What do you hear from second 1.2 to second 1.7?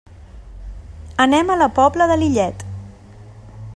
Anem a la